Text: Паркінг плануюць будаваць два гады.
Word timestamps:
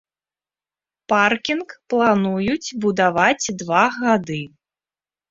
Паркінг 1.11 1.75
плануюць 1.93 2.67
будаваць 2.85 3.45
два 3.61 3.83
гады. 3.99 4.39